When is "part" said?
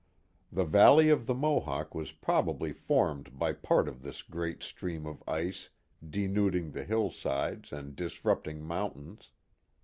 3.53-3.87